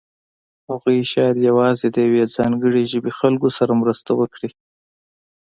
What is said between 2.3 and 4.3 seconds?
ځانګړې ژبې خلکو سره مرسته